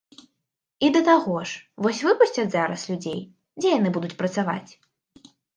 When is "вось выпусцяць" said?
1.87-2.47